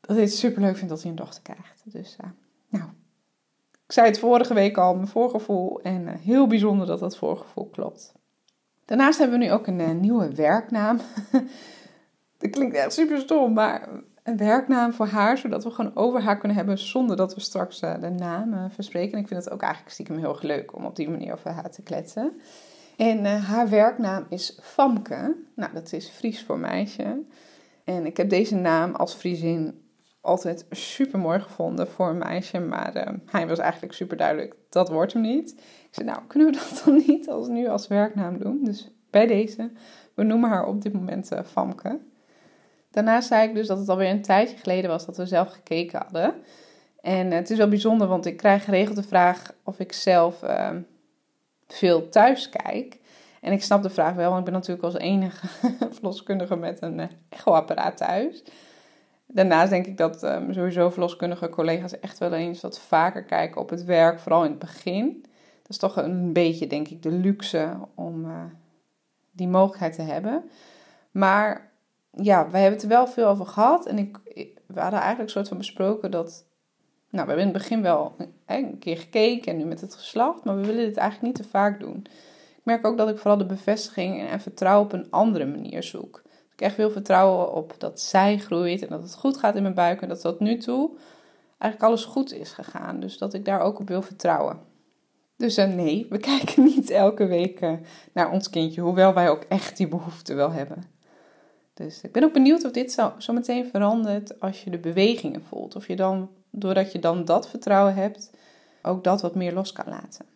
Dat 0.00 0.16
hij 0.16 0.24
het 0.24 0.34
super 0.34 0.62
leuk 0.62 0.76
vindt 0.76 0.88
dat 0.88 1.00
hij 1.00 1.10
een 1.10 1.16
dochter 1.16 1.42
krijgt. 1.42 1.82
Dus 1.84 2.16
uh, 2.24 2.30
nou, 2.68 2.84
ik 3.86 3.92
zei 3.92 4.06
het 4.06 4.18
vorige 4.18 4.54
week 4.54 4.78
al, 4.78 4.94
mijn 4.94 5.08
voorgevoel. 5.08 5.80
En 5.80 6.02
uh, 6.02 6.12
heel 6.14 6.46
bijzonder 6.46 6.86
dat 6.86 6.98
dat 6.98 7.16
voorgevoel 7.16 7.68
klopt. 7.68 8.12
Daarnaast 8.84 9.18
hebben 9.18 9.38
we 9.38 9.44
nu 9.44 9.52
ook 9.52 9.66
een 9.66 10.00
nieuwe 10.00 10.34
werknaam. 10.34 11.00
dat 12.38 12.50
klinkt 12.50 12.76
echt 12.76 12.92
super 12.92 13.18
stom, 13.18 13.52
maar 13.52 13.88
een 14.30 14.36
werknaam 14.36 14.92
voor 14.92 15.06
haar, 15.06 15.38
zodat 15.38 15.64
we 15.64 15.70
gewoon 15.70 15.96
over 15.96 16.22
haar 16.22 16.38
kunnen 16.38 16.56
hebben 16.56 16.78
zonder 16.78 17.16
dat 17.16 17.34
we 17.34 17.40
straks 17.40 17.82
uh, 17.82 18.00
de 18.00 18.08
naam 18.08 18.70
verspreken. 18.70 19.12
En 19.12 19.18
ik 19.18 19.28
vind 19.28 19.44
het 19.44 19.52
ook 19.52 19.62
eigenlijk 19.62 19.92
stiekem 19.92 20.18
heel 20.18 20.28
erg 20.28 20.42
leuk 20.42 20.76
om 20.76 20.84
op 20.84 20.96
die 20.96 21.10
manier 21.10 21.32
over 21.32 21.50
haar 21.50 21.70
te 21.70 21.82
kletsen. 21.82 22.32
En 22.96 23.24
haar 23.24 23.68
werknaam 23.68 24.26
is 24.28 24.58
Famke. 24.62 25.36
Nou, 25.54 25.72
dat 25.72 25.92
is 25.92 26.08
Fries 26.08 26.44
voor 26.44 26.58
meisje. 26.58 27.22
En 27.84 28.06
ik 28.06 28.16
heb 28.16 28.28
deze 28.28 28.54
naam 28.54 28.94
als 28.94 29.14
Friesin 29.14 29.82
altijd 30.20 30.66
super 30.70 31.18
mooi 31.18 31.40
gevonden 31.40 31.88
voor 31.88 32.08
een 32.08 32.18
meisje. 32.18 32.58
Maar 32.58 33.18
hij 33.26 33.46
was 33.46 33.58
eigenlijk 33.58 33.92
super 33.92 34.16
duidelijk, 34.16 34.54
dat 34.68 34.88
wordt 34.88 35.12
hem 35.12 35.22
niet. 35.22 35.50
Ik 35.58 35.88
zei, 35.90 36.06
nou, 36.06 36.20
kunnen 36.26 36.50
we 36.50 36.58
dat 36.58 36.82
dan 36.84 37.02
niet 37.06 37.28
als 37.28 37.48
nu 37.48 37.68
als 37.68 37.86
werknaam 37.86 38.38
doen? 38.38 38.64
Dus 38.64 38.90
bij 39.10 39.26
deze, 39.26 39.70
we 40.14 40.22
noemen 40.22 40.50
haar 40.50 40.66
op 40.66 40.82
dit 40.82 40.92
moment 40.92 41.30
Famke. 41.44 41.98
Daarna 42.90 43.20
zei 43.20 43.48
ik 43.48 43.54
dus 43.54 43.66
dat 43.66 43.78
het 43.78 43.88
alweer 43.88 44.10
een 44.10 44.22
tijdje 44.22 44.56
geleden 44.56 44.90
was 44.90 45.06
dat 45.06 45.16
we 45.16 45.26
zelf 45.26 45.48
gekeken 45.48 45.98
hadden. 45.98 46.34
En 47.00 47.26
uh, 47.26 47.32
het 47.32 47.50
is 47.50 47.58
wel 47.58 47.68
bijzonder, 47.68 48.06
want 48.06 48.26
ik 48.26 48.36
krijg 48.36 48.64
geregeld 48.64 48.96
de 48.96 49.02
vraag 49.02 49.52
of 49.64 49.78
ik 49.78 49.92
zelf 49.92 50.42
ehm, 50.42 50.80
veel 51.68 52.08
thuis 52.08 52.48
kijk. 52.48 52.98
En 53.40 53.52
ik 53.52 53.62
snap 53.62 53.82
de 53.82 53.90
vraag 53.90 54.14
wel, 54.14 54.28
want 54.28 54.38
ik 54.38 54.44
ben 54.44 54.54
natuurlijk 54.54 54.82
als 54.82 54.94
enige 54.94 55.46
verloskundige 55.94 56.56
met 56.56 56.82
een 56.82 57.10
echoapparaat 57.28 57.96
thuis. 57.96 58.42
Daarnaast 59.26 59.70
denk 59.70 59.86
ik 59.86 59.96
dat 59.96 60.22
um, 60.22 60.52
sowieso 60.52 60.90
verloskundige 60.90 61.48
collega's 61.48 62.00
echt 62.00 62.18
wel 62.18 62.32
eens 62.32 62.60
wat 62.60 62.80
vaker 62.80 63.24
kijken 63.24 63.60
op 63.60 63.70
het 63.70 63.84
werk, 63.84 64.18
vooral 64.18 64.44
in 64.44 64.50
het 64.50 64.58
begin. 64.58 65.18
Dat 65.62 65.70
is 65.70 65.76
toch 65.76 65.96
een 65.96 66.32
beetje, 66.32 66.66
denk 66.66 66.88
ik, 66.88 67.02
de 67.02 67.10
luxe 67.10 67.76
om 67.94 68.24
uh, 68.24 68.42
die 69.30 69.48
mogelijkheid 69.48 69.94
te 69.94 70.02
hebben. 70.02 70.50
Maar 71.10 71.69
ja, 72.10 72.50
wij 72.50 72.60
hebben 72.60 72.80
het 72.80 72.90
er 72.90 72.96
wel 72.96 73.06
veel 73.06 73.26
over 73.26 73.46
gehad. 73.46 73.86
En 73.86 73.98
ik, 73.98 74.18
we 74.66 74.80
hadden 74.80 75.00
eigenlijk 75.00 75.20
een 75.20 75.28
soort 75.28 75.48
van 75.48 75.58
besproken 75.58 76.10
dat. 76.10 76.48
Nou, 77.10 77.26
we 77.26 77.32
hebben 77.32 77.48
in 77.48 77.54
het 77.54 77.62
begin 77.62 77.82
wel 77.82 78.16
een 78.46 78.78
keer 78.78 78.96
gekeken 78.96 79.52
en 79.52 79.58
nu 79.58 79.64
met 79.64 79.80
het 79.80 79.94
geslacht, 79.94 80.44
maar 80.44 80.56
we 80.56 80.66
willen 80.66 80.84
dit 80.86 80.96
eigenlijk 80.96 81.34
niet 81.34 81.44
te 81.44 81.50
vaak 81.50 81.80
doen. 81.80 82.06
Ik 82.56 82.64
merk 82.64 82.86
ook 82.86 82.96
dat 82.96 83.08
ik 83.08 83.18
vooral 83.18 83.38
de 83.38 83.46
bevestiging 83.46 84.28
en 84.28 84.40
vertrouwen 84.40 84.84
op 84.84 84.92
een 84.92 85.10
andere 85.10 85.46
manier 85.46 85.82
zoek 85.82 86.22
ik 86.60 86.66
echt 86.66 86.74
veel 86.74 86.90
vertrouwen 86.90 87.52
op 87.52 87.74
dat 87.78 88.00
zij 88.00 88.38
groeit 88.38 88.82
en 88.82 88.88
dat 88.88 89.02
het 89.02 89.14
goed 89.14 89.36
gaat 89.36 89.56
in 89.56 89.62
mijn 89.62 89.74
buik 89.74 90.02
en 90.02 90.08
dat 90.08 90.20
tot 90.20 90.40
nu 90.40 90.56
toe 90.58 90.90
eigenlijk 91.58 91.92
alles 91.92 92.04
goed 92.04 92.32
is 92.32 92.52
gegaan. 92.52 93.00
Dus 93.00 93.18
dat 93.18 93.34
ik 93.34 93.44
daar 93.44 93.60
ook 93.60 93.78
op 93.78 93.88
wil 93.88 94.02
vertrouwen. 94.02 94.60
Dus 95.36 95.58
uh, 95.58 95.66
nee, 95.66 96.06
we 96.10 96.18
kijken 96.32 96.62
niet 96.62 96.90
elke 96.90 97.26
week 97.26 97.60
uh, 97.60 97.72
naar 98.12 98.30
ons 98.30 98.50
kindje, 98.50 98.80
hoewel 98.80 99.14
wij 99.14 99.30
ook 99.30 99.42
echt 99.42 99.76
die 99.76 99.88
behoefte 99.88 100.34
wel 100.34 100.52
hebben. 100.52 100.84
Dus 101.82 102.00
ik 102.00 102.12
ben 102.12 102.24
ook 102.24 102.32
benieuwd 102.32 102.64
of 102.64 102.70
dit 102.70 102.92
zo, 102.92 103.32
meteen 103.32 103.66
verandert 103.66 104.40
als 104.40 104.64
je 104.64 104.70
de 104.70 104.78
bewegingen 104.78 105.42
voelt. 105.42 105.76
Of 105.76 105.86
je 105.86 105.96
dan, 105.96 106.30
doordat 106.50 106.92
je 106.92 106.98
dan 106.98 107.24
dat 107.24 107.48
vertrouwen 107.48 107.94
hebt, 107.94 108.30
ook 108.82 109.04
dat 109.04 109.20
wat 109.20 109.34
meer 109.34 109.52
los 109.52 109.72
kan 109.72 109.88
laten. 109.88 110.26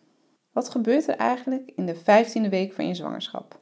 Wat 0.51 0.69
gebeurt 0.69 1.07
er 1.07 1.15
eigenlijk 1.15 1.71
in 1.75 1.85
de 1.85 1.95
vijftiende 1.95 2.49
week 2.49 2.73
van 2.73 2.87
je 2.87 2.93
zwangerschap? 2.93 3.59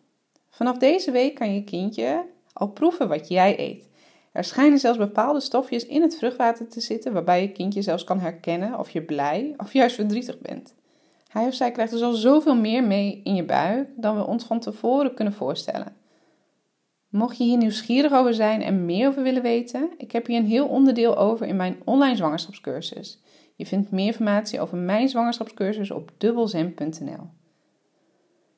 Vanaf 0.49 0.77
deze 0.77 1.11
week 1.11 1.35
kan 1.35 1.53
je 1.53 1.63
kindje 1.63 2.25
al 2.53 2.67
proeven 2.67 3.07
wat 3.07 3.27
jij 3.27 3.59
eet. 3.59 3.89
Er 4.31 4.43
schijnen 4.43 4.79
zelfs 4.79 4.97
bepaalde 4.97 5.39
stofjes 5.39 5.85
in 5.85 6.01
het 6.01 6.17
vruchtwater 6.17 6.67
te 6.67 6.81
zitten 6.81 7.13
waarbij 7.13 7.41
je 7.41 7.51
kindje 7.51 7.81
zelfs 7.81 8.03
kan 8.03 8.19
herkennen 8.19 8.79
of 8.79 8.89
je 8.89 9.01
blij 9.01 9.53
of 9.57 9.73
juist 9.73 9.95
verdrietig 9.95 10.39
bent. 10.39 10.73
Hij 11.27 11.47
of 11.47 11.53
zij 11.53 11.71
krijgt 11.71 11.91
dus 11.91 12.01
al 12.01 12.13
zoveel 12.13 12.55
meer 12.55 12.83
mee 12.83 13.21
in 13.23 13.35
je 13.35 13.45
buik 13.45 13.89
dan 13.95 14.15
we 14.15 14.25
ons 14.25 14.43
van 14.43 14.59
tevoren 14.59 15.13
kunnen 15.13 15.33
voorstellen. 15.33 16.02
Mocht 17.13 17.37
je 17.37 17.43
hier 17.43 17.57
nieuwsgierig 17.57 18.11
over 18.11 18.33
zijn 18.33 18.61
en 18.61 18.85
meer 18.85 19.07
over 19.07 19.23
willen 19.23 19.41
weten, 19.41 19.89
ik 19.97 20.11
heb 20.11 20.25
hier 20.25 20.37
een 20.37 20.45
heel 20.45 20.67
onderdeel 20.67 21.17
over 21.17 21.47
in 21.47 21.55
mijn 21.55 21.81
online 21.85 22.15
zwangerschapscursus. 22.15 23.21
Je 23.55 23.65
vindt 23.65 23.91
meer 23.91 24.05
informatie 24.05 24.61
over 24.61 24.77
mijn 24.77 25.09
zwangerschapscursus 25.09 25.91
op 25.91 26.11
dubbelzem.nl. 26.17 27.29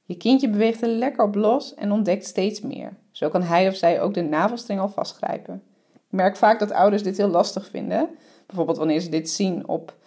Je 0.04 0.18
kindje 0.18 0.50
beweegt 0.50 0.82
er 0.82 0.88
lekker 0.88 1.24
op 1.24 1.36
los 1.36 1.74
en 1.74 1.92
ontdekt 1.92 2.26
steeds 2.26 2.62
meer. 2.62 2.98
Zo 3.12 3.30
kan 3.30 3.42
hij 3.42 3.68
of 3.68 3.76
zij 3.76 4.02
ook 4.02 4.14
de 4.14 4.22
navelstreng 4.22 4.80
al 4.80 4.90
vastgrijpen. 4.90 5.64
Ik 5.94 6.02
merk 6.10 6.36
vaak 6.36 6.60
dat 6.60 6.72
ouders 6.72 7.04
dit 7.04 7.18
heel 7.18 7.30
lastig 7.30 7.68
vinden. 7.68 8.10
Bijvoorbeeld 8.46 8.78
wanneer 8.78 9.00
ze 9.00 9.10
dit 9.10 9.30
zien 9.30 9.68
op 9.68 9.98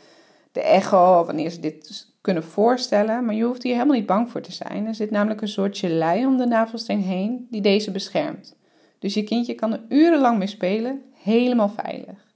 de 0.53 0.63
echo, 0.63 1.21
of 1.21 1.27
wanneer 1.27 1.51
ze 1.51 1.61
dit 1.61 2.09
kunnen 2.29 2.47
voorstellen. 2.47 3.25
Maar 3.25 3.35
je 3.35 3.45
hoeft 3.45 3.63
hier 3.63 3.73
helemaal 3.73 3.97
niet 3.97 4.07
bang 4.07 4.31
voor 4.31 4.41
te 4.41 4.53
zijn. 4.53 4.87
Er 4.87 4.95
zit 4.95 5.11
namelijk 5.11 5.41
een 5.41 5.49
soort 5.49 5.79
gelei 5.79 6.27
om 6.27 6.37
de 6.37 6.47
navelstreng 6.47 7.05
heen 7.05 7.47
die 7.51 7.61
deze 7.61 7.91
beschermt. 7.91 8.57
Dus 8.99 9.15
je 9.15 9.25
kindje 9.25 9.55
kan 9.55 9.73
er 9.73 9.81
urenlang 9.89 10.39
mee 10.39 10.47
spelen, 10.47 11.03
helemaal 11.23 11.69
veilig. 11.69 12.27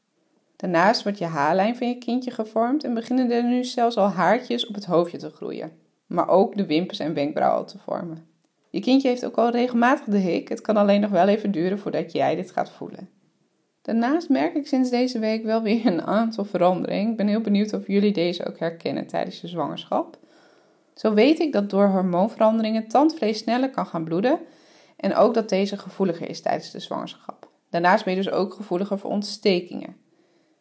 Daarnaast 0.57 1.03
wordt 1.03 1.19
je 1.19 1.25
haarlijn 1.25 1.77
van 1.77 1.89
je 1.89 1.99
kindje 1.99 2.31
gevormd 2.31 2.85
en 2.85 2.95
beginnen 2.95 3.31
er 3.31 3.45
nu 3.45 3.65
zelfs 3.65 3.97
al 3.97 4.09
haartjes 4.09 4.67
op 4.67 4.75
het 4.75 4.85
hoofdje 4.85 5.19
te 5.19 5.31
groeien. 5.31 5.73
Maar 6.07 6.29
ook 6.29 6.57
de 6.57 6.67
wimpers 6.67 6.99
en 6.99 7.15
wenkbrauwen 7.15 7.67
te 7.67 7.79
vormen. 7.79 8.27
Je 8.71 8.81
kindje 8.81 9.09
heeft 9.09 9.25
ook 9.25 9.37
al 9.37 9.51
regelmatig 9.51 10.05
de 10.05 10.19
hik. 10.19 10.49
Het 10.49 10.61
kan 10.61 10.77
alleen 10.77 11.01
nog 11.01 11.11
wel 11.11 11.29
even 11.29 11.51
duren 11.51 11.79
voordat 11.79 12.13
jij 12.13 12.35
dit 12.37 12.51
gaat 12.51 12.71
voelen. 12.71 13.09
Daarnaast 13.83 14.29
merk 14.29 14.55
ik 14.55 14.67
sinds 14.67 14.91
deze 14.91 15.19
week 15.19 15.45
wel 15.45 15.63
weer 15.63 15.87
een 15.87 16.03
aantal 16.03 16.45
veranderingen. 16.45 17.11
Ik 17.11 17.17
ben 17.17 17.27
heel 17.27 17.41
benieuwd 17.41 17.73
of 17.73 17.87
jullie 17.87 18.13
deze 18.13 18.47
ook 18.47 18.59
herkennen 18.59 19.07
tijdens 19.07 19.41
je 19.41 19.49
zwangerschap. 19.49 20.19
Zo 20.95 21.15
weet 21.15 21.39
ik 21.39 21.53
dat 21.53 21.71
door 21.71 21.89
hormoonveranderingen 21.89 22.89
tandvlees 22.89 23.39
sneller 23.39 23.71
kan 23.71 23.87
gaan 23.87 24.05
bloeden 24.05 24.39
en 24.97 25.15
ook 25.15 25.35
dat 25.35 25.49
deze 25.49 25.79
gevoeliger 25.79 26.29
is 26.29 26.41
tijdens 26.41 26.71
de 26.71 26.81
zwangerschap. 26.81 27.51
Daarnaast 27.71 28.05
ben 28.05 28.15
je 28.17 28.23
dus 28.23 28.33
ook 28.33 28.55
gevoeliger 28.55 28.99
voor 28.99 29.11
ontstekingen 29.11 29.97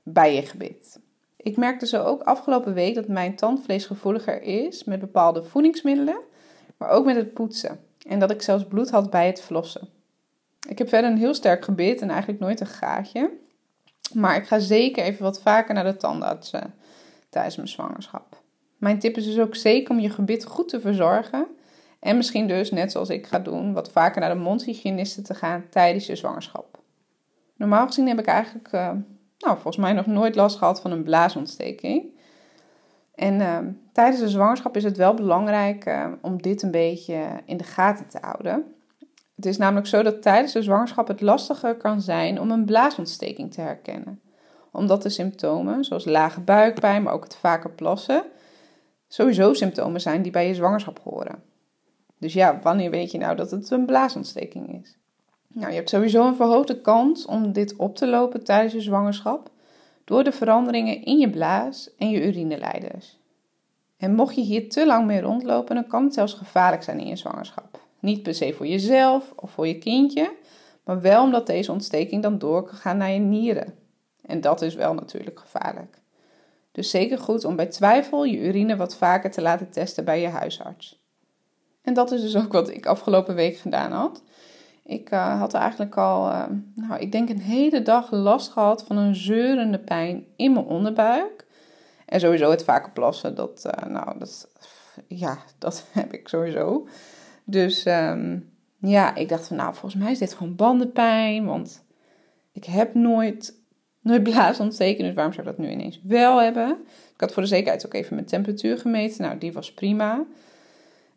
bij 0.03 0.35
je 0.35 0.41
gebit. 0.41 0.99
Ik 1.37 1.57
merkte 1.57 1.87
zo 1.87 2.03
ook 2.03 2.21
afgelopen 2.21 2.73
week 2.73 2.95
dat 2.95 3.07
mijn 3.07 3.35
tandvlees 3.35 3.85
gevoeliger 3.85 4.41
is 4.41 4.83
met 4.83 4.99
bepaalde 4.99 5.43
voedingsmiddelen, 5.43 6.19
maar 6.77 6.89
ook 6.89 7.05
met 7.05 7.15
het 7.15 7.33
poetsen. 7.33 7.79
En 8.07 8.19
dat 8.19 8.31
ik 8.31 8.41
zelfs 8.41 8.65
bloed 8.65 8.89
had 8.89 9.09
bij 9.09 9.27
het 9.27 9.41
verlossen. 9.41 9.89
Ik 10.71 10.77
heb 10.77 10.89
verder 10.89 11.11
een 11.11 11.17
heel 11.17 11.33
sterk 11.33 11.63
gebit 11.63 12.01
en 12.01 12.09
eigenlijk 12.09 12.39
nooit 12.39 12.59
een 12.59 12.67
gaatje. 12.67 13.31
Maar 14.13 14.35
ik 14.35 14.47
ga 14.47 14.59
zeker 14.59 15.03
even 15.03 15.23
wat 15.23 15.41
vaker 15.41 15.73
naar 15.73 15.83
de 15.83 15.97
tandarts 15.97 16.51
tijdens 17.29 17.55
mijn 17.55 17.67
zwangerschap. 17.67 18.41
Mijn 18.77 18.99
tip 18.99 19.17
is 19.17 19.25
dus 19.25 19.39
ook 19.39 19.55
zeker 19.55 19.95
om 19.95 19.99
je 19.99 20.09
gebit 20.09 20.45
goed 20.45 20.69
te 20.69 20.79
verzorgen. 20.79 21.47
En 21.99 22.17
misschien 22.17 22.47
dus, 22.47 22.71
net 22.71 22.91
zoals 22.91 23.09
ik 23.09 23.27
ga 23.27 23.39
doen, 23.39 23.73
wat 23.73 23.91
vaker 23.91 24.21
naar 24.21 24.33
de 24.33 24.39
mondhygiëniste 24.39 25.21
te 25.21 25.33
gaan 25.33 25.63
tijdens 25.69 26.05
je 26.05 26.15
zwangerschap. 26.15 26.79
Normaal 27.55 27.87
gezien 27.87 28.07
heb 28.07 28.19
ik 28.19 28.25
eigenlijk, 28.25 28.71
uh, 28.73 28.91
nou, 29.37 29.53
volgens 29.53 29.77
mij 29.77 29.93
nog 29.93 30.05
nooit 30.05 30.35
last 30.35 30.57
gehad 30.57 30.81
van 30.81 30.91
een 30.91 31.03
blaasontsteking. 31.03 32.03
En 33.15 33.39
uh, 33.39 33.57
tijdens 33.91 34.19
de 34.19 34.29
zwangerschap 34.29 34.75
is 34.75 34.83
het 34.83 34.97
wel 34.97 35.13
belangrijk 35.13 35.85
uh, 35.85 36.07
om 36.21 36.41
dit 36.41 36.61
een 36.61 36.71
beetje 36.71 37.29
in 37.45 37.57
de 37.57 37.63
gaten 37.63 38.07
te 38.07 38.17
houden. 38.21 38.75
Het 39.41 39.49
is 39.49 39.57
namelijk 39.57 39.87
zo 39.87 40.03
dat 40.03 40.21
tijdens 40.21 40.53
de 40.53 40.61
zwangerschap 40.61 41.07
het 41.07 41.21
lastiger 41.21 41.75
kan 41.75 42.01
zijn 42.01 42.39
om 42.39 42.51
een 42.51 42.65
blaasontsteking 42.65 43.53
te 43.53 43.61
herkennen. 43.61 44.21
Omdat 44.71 45.03
de 45.03 45.09
symptomen, 45.09 45.83
zoals 45.83 46.05
lage 46.05 46.41
buikpijn, 46.41 47.03
maar 47.03 47.13
ook 47.13 47.23
het 47.23 47.35
vaker 47.35 47.69
plassen, 47.69 48.23
sowieso 49.07 49.53
symptomen 49.53 50.01
zijn 50.01 50.21
die 50.21 50.31
bij 50.31 50.47
je 50.47 50.55
zwangerschap 50.55 50.99
horen. 51.03 51.43
Dus 52.17 52.33
ja, 52.33 52.59
wanneer 52.63 52.89
weet 52.89 53.11
je 53.11 53.17
nou 53.17 53.35
dat 53.35 53.51
het 53.51 53.71
een 53.71 53.85
blaasontsteking 53.85 54.81
is? 54.81 54.97
Nou, 55.47 55.69
je 55.69 55.75
hebt 55.75 55.89
sowieso 55.89 56.27
een 56.27 56.35
verhoogde 56.35 56.81
kans 56.81 57.25
om 57.25 57.51
dit 57.51 57.75
op 57.75 57.95
te 57.95 58.07
lopen 58.07 58.43
tijdens 58.43 58.73
je 58.73 58.81
zwangerschap 58.81 59.49
door 60.05 60.23
de 60.23 60.31
veranderingen 60.31 61.03
in 61.03 61.17
je 61.17 61.29
blaas 61.29 61.95
en 61.97 62.09
je 62.09 62.27
urineleiders. 62.27 63.19
En 63.97 64.15
mocht 64.15 64.35
je 64.35 64.41
hier 64.41 64.69
te 64.69 64.85
lang 64.85 65.05
mee 65.05 65.21
rondlopen, 65.21 65.75
dan 65.75 65.87
kan 65.87 66.03
het 66.03 66.13
zelfs 66.13 66.33
gevaarlijk 66.33 66.83
zijn 66.83 66.99
in 66.99 67.07
je 67.07 67.15
zwangerschap. 67.15 67.80
Niet 68.01 68.23
per 68.23 68.35
se 68.35 68.53
voor 68.53 68.67
jezelf 68.67 69.33
of 69.35 69.51
voor 69.51 69.67
je 69.67 69.77
kindje, 69.77 70.35
maar 70.83 71.01
wel 71.01 71.23
omdat 71.23 71.47
deze 71.47 71.71
ontsteking 71.71 72.21
dan 72.21 72.37
door 72.37 72.63
kan 72.63 72.77
gaan 72.77 72.97
naar 72.97 73.11
je 73.11 73.19
nieren. 73.19 73.73
En 74.21 74.41
dat 74.41 74.61
is 74.61 74.75
wel 74.75 74.93
natuurlijk 74.93 75.39
gevaarlijk. 75.39 76.01
Dus 76.71 76.89
zeker 76.89 77.17
goed 77.17 77.45
om 77.45 77.55
bij 77.55 77.65
twijfel 77.65 78.23
je 78.23 78.37
urine 78.37 78.75
wat 78.75 78.95
vaker 78.95 79.31
te 79.31 79.41
laten 79.41 79.69
testen 79.69 80.05
bij 80.05 80.21
je 80.21 80.27
huisarts. 80.27 80.99
En 81.81 81.93
dat 81.93 82.11
is 82.11 82.21
dus 82.21 82.37
ook 82.37 82.51
wat 82.51 82.69
ik 82.69 82.85
afgelopen 82.85 83.35
week 83.35 83.57
gedaan 83.57 83.91
had. 83.91 84.23
Ik 84.83 85.11
uh, 85.11 85.39
had 85.39 85.53
eigenlijk 85.53 85.97
al, 85.97 86.29
uh, 86.29 86.43
nou, 86.75 86.99
ik 87.01 87.11
denk 87.11 87.29
een 87.29 87.39
hele 87.39 87.81
dag 87.81 88.11
last 88.11 88.51
gehad 88.51 88.83
van 88.83 88.97
een 88.97 89.15
zeurende 89.15 89.79
pijn 89.79 90.25
in 90.35 90.53
mijn 90.53 90.65
onderbuik. 90.65 91.45
En 92.05 92.19
sowieso 92.19 92.51
het 92.51 92.63
vaker 92.63 92.91
plassen, 92.91 93.35
dat, 93.35 93.63
uh, 93.65 93.89
nou, 93.91 94.19
dat, 94.19 94.47
ja, 95.07 95.37
dat 95.57 95.85
heb 95.91 96.13
ik 96.13 96.27
sowieso. 96.27 96.87
Dus 97.43 97.85
um, 97.85 98.49
ja, 98.81 99.15
ik 99.15 99.29
dacht 99.29 99.47
van, 99.47 99.57
nou, 99.57 99.73
volgens 99.75 100.01
mij 100.01 100.11
is 100.11 100.19
dit 100.19 100.33
gewoon 100.33 100.55
bandenpijn, 100.55 101.45
want 101.45 101.85
ik 102.51 102.65
heb 102.65 102.93
nooit, 102.93 103.59
nooit 104.01 104.23
blaasontsteking, 104.23 105.07
dus 105.07 105.15
waarom 105.15 105.33
zou 105.33 105.47
ik 105.49 105.55
dat 105.55 105.65
nu 105.65 105.71
ineens 105.71 105.99
wel 106.03 106.41
hebben? 106.41 106.77
Ik 107.13 107.21
had 107.21 107.33
voor 107.33 107.43
de 107.43 107.49
zekerheid 107.49 107.85
ook 107.85 107.93
even 107.93 108.15
mijn 108.15 108.27
temperatuur 108.27 108.77
gemeten, 108.77 109.21
nou, 109.21 109.37
die 109.37 109.53
was 109.53 109.73
prima. 109.73 110.25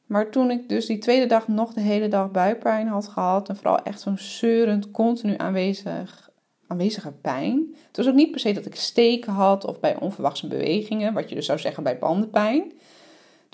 Maar 0.07 0.31
toen 0.31 0.51
ik 0.51 0.69
dus 0.69 0.87
die 0.87 0.99
tweede 0.99 1.27
dag 1.27 1.49
nog 1.49 1.73
de 1.73 1.81
hele 1.81 2.09
dag 2.09 2.31
buikpijn 2.31 2.87
had 2.87 3.09
gehad, 3.09 3.49
en 3.49 3.57
vooral 3.57 3.83
echt 3.83 4.01
zo'n 4.01 4.19
zeurend, 4.19 4.91
continu 4.91 5.35
aanwezig, 5.37 6.31
aanwezige 6.67 7.13
pijn. 7.13 7.75
Het 7.87 7.97
was 7.97 8.09
ook 8.09 8.15
niet 8.15 8.31
per 8.31 8.41
se 8.41 8.53
dat 8.53 8.67
ik 8.67 8.75
steken 8.75 9.33
had 9.33 9.65
of 9.65 9.81
bij 9.81 10.01
onverwachte 10.01 10.47
bewegingen, 10.47 11.15
wat 11.15 11.29
je 11.29 11.35
dus 11.35 11.47
zou 11.47 11.59
zeggen 11.59 11.83
bij 11.83 11.99
bandenpijn. 11.99 12.73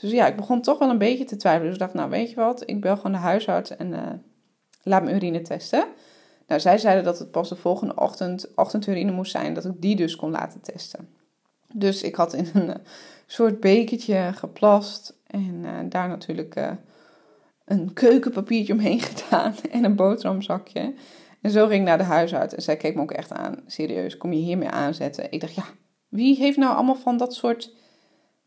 Dus 0.01 0.11
ja, 0.11 0.27
ik 0.27 0.37
begon 0.37 0.63
toch 0.63 0.79
wel 0.79 0.91
een 0.91 0.99
beetje 0.99 1.25
te 1.25 1.37
twijfelen. 1.37 1.67
Dus 1.67 1.75
ik 1.75 1.81
dacht, 1.81 1.95
nou 1.95 2.11
weet 2.11 2.31
je 2.31 2.37
wat, 2.37 2.63
ik 2.67 2.81
bel 2.81 2.97
gewoon 2.97 3.13
de 3.13 3.19
huisarts 3.19 3.77
en 3.77 3.93
uh, 3.93 4.07
laat 4.83 5.03
mijn 5.03 5.17
urine 5.17 5.43
testen. 5.43 5.85
Nou, 6.47 6.61
zij 6.61 6.79
zeiden 6.79 7.05
dat 7.05 7.19
het 7.19 7.31
pas 7.31 7.49
de 7.49 7.57
volgende 7.57 7.95
ochtend 7.95 8.55
ochtendurine 8.55 9.13
moest 9.13 9.31
zijn, 9.31 9.55
dat 9.55 9.65
ik 9.65 9.73
die 9.81 9.97
dus 9.97 10.17
kon 10.17 10.31
laten 10.31 10.61
testen. 10.61 11.09
Dus 11.73 12.03
ik 12.03 12.15
had 12.15 12.33
in 12.33 12.51
een 12.55 12.69
uh, 12.69 12.75
soort 13.27 13.61
bekertje 13.61 14.31
geplast 14.35 15.17
en 15.27 15.63
uh, 15.65 15.71
daar 15.89 16.09
natuurlijk 16.09 16.77
een 17.65 17.93
keukenpapiertje 17.93 18.73
omheen 18.73 19.01
gedaan 19.11 19.55
en 19.71 19.85
een 19.85 19.97
boterhamzakje. 19.97 20.95
En 21.41 21.51
zo 21.51 21.67
ging 21.67 21.81
ik 21.81 21.87
naar 21.87 21.99
de 21.99 22.05
huisarts 22.05 22.55
en 22.55 22.63
zij 22.63 22.77
keek 22.77 22.95
me 22.95 23.03
ook 23.03 23.13
echt 23.13 23.33
aan, 23.33 23.63
serieus, 23.67 24.17
kom 24.17 24.33
je 24.33 24.41
hiermee 24.41 24.69
aanzetten? 24.69 25.33
Ik 25.33 25.41
dacht, 25.41 25.55
ja, 25.55 25.65
wie 26.09 26.37
heeft 26.37 26.57
nou 26.57 26.75
allemaal 26.75 26.97
van 26.97 27.17
dat 27.17 27.35
soort 27.35 27.75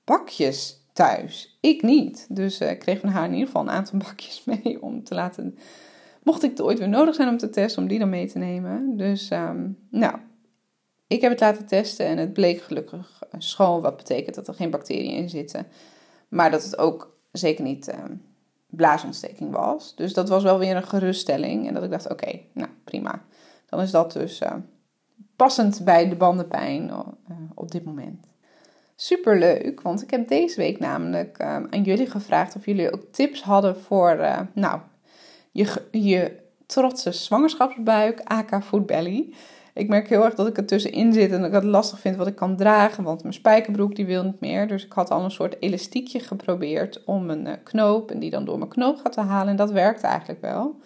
bakjes 0.04 0.83
thuis. 0.94 1.58
Ik 1.62 1.82
niet. 1.82 2.26
Dus 2.30 2.62
uh, 2.62 2.70
ik 2.70 2.80
kreeg 2.80 3.00
van 3.00 3.10
haar 3.10 3.26
in 3.26 3.32
ieder 3.32 3.46
geval 3.46 3.62
een 3.62 3.70
aantal 3.70 4.00
bakjes 4.06 4.44
mee 4.44 4.82
om 4.82 5.04
te 5.04 5.16
laten. 5.16 5.58
Mocht 6.24 6.44
ik 6.44 6.50
het 6.50 6.62
ooit 6.62 6.80
weer 6.80 6.90
nodig 6.90 7.16
zijn 7.16 7.30
om 7.30 7.38
te 7.38 7.50
testen, 7.50 7.82
om 7.82 7.88
die 7.88 8.00
dan 8.00 8.10
mee 8.10 8.28
te 8.28 8.38
nemen. 8.38 8.98
Dus, 8.98 9.30
um, 9.32 9.78
nou, 9.90 10.16
ik 11.08 11.22
heb 11.22 11.32
het 11.32 11.40
laten 11.40 11.66
testen 11.66 12.06
en 12.06 12.18
het 12.18 12.34
bleek 12.34 12.62
gelukkig 12.62 13.24
schoon. 13.38 13.82
Wat 13.82 13.98
betekent 13.98 14.36
dat 14.36 14.48
er 14.48 14.54
geen 14.54 14.70
bacteriën 14.70 15.16
in 15.16 15.30
zitten. 15.30 15.68
Maar 16.30 16.52
dat 16.52 16.64
het 16.64 16.78
ook 16.78 17.18
zeker 17.32 17.64
niet 17.64 17.94
um, 17.94 18.22
blaasontsteking 18.68 19.52
was. 19.52 19.96
Dus 19.96 20.14
dat 20.14 20.30
was 20.30 20.44
wel 20.44 20.60
weer 20.60 20.76
een 20.76 20.88
geruststelling. 20.88 21.68
En 21.68 21.74
dat 21.74 21.84
ik 21.84 21.90
dacht, 21.90 22.12
oké, 22.12 22.40
nou 22.54 22.70
prima. 22.84 23.22
Dan 23.70 23.82
is 23.82 23.92
dat 23.92 24.12
dus 24.12 24.42
uh, 24.42 24.54
passend 25.36 25.84
bij 25.84 26.10
de 26.10 26.16
bandenpijn 26.16 26.88
uh, 26.88 27.00
op 27.54 27.72
dit 27.72 27.84
moment. 27.84 28.33
Super 28.96 29.40
leuk, 29.40 29.82
want 29.82 30.02
ik 30.02 30.12
heb 30.12 30.28
deze 30.28 30.56
week 30.56 30.80
namelijk 30.80 31.38
uh, 31.42 31.48
aan 31.48 31.84
jullie 31.84 32.10
gevraagd 32.10 32.56
of 32.56 32.66
jullie 32.66 32.94
ook 32.94 33.04
tips 33.12 33.42
hadden 33.42 33.78
voor, 33.78 34.18
uh, 34.20 34.40
nou, 34.54 34.80
je, 35.52 35.82
je 35.92 36.40
trotse 36.66 37.12
zwangerschapsbuik, 37.12 38.22
aka 38.24 38.62
food 38.62 38.86
belly. 38.86 39.34
Ik 39.74 39.88
merk 39.88 40.10
heel 40.10 40.24
erg 40.24 40.34
dat 40.34 40.48
ik 40.48 40.58
er 40.58 40.66
tussenin 40.66 41.14
zit 41.14 41.32
en 41.32 41.38
dat 41.38 41.48
ik 41.48 41.54
het 41.54 41.64
lastig 41.64 42.00
vind 42.00 42.16
wat 42.16 42.28
ik 42.28 42.36
kan 42.36 42.58
dragen, 42.58 43.04
want 43.04 43.22
mijn 43.22 43.34
spijkerbroek 43.34 43.96
die 43.96 44.06
wil 44.06 44.24
niet 44.24 44.40
meer. 44.40 44.68
Dus 44.68 44.86
ik 44.86 44.92
had 44.92 45.12
al 45.12 45.24
een 45.24 45.32
soort 45.32 45.56
elastiekje 45.60 46.20
geprobeerd 46.20 47.04
om 47.04 47.30
een 47.30 47.46
uh, 47.46 47.54
knoop 47.64 48.12
en 48.12 48.20
die 48.20 48.30
dan 48.30 48.46
door 48.46 48.58
mijn 48.58 48.70
knoop 48.70 48.98
gaat 48.98 49.14
te 49.14 49.22
halen 49.22 49.50
en 49.50 49.56
dat 49.56 49.72
werkte 49.72 50.08
eigenlijk 50.08 50.42
wel. 50.42 50.80